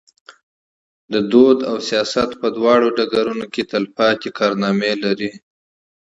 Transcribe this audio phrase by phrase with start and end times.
[1.11, 5.31] د فرهنګ او سیاست په دواړو ډګرونو کې تلپاتې کارنامې لري.